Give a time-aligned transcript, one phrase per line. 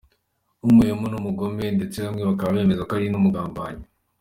[0.61, 3.85] N’umuhemu n’umugome ndetse bamwe bakaba bemeza ko ari n’umugambanyi.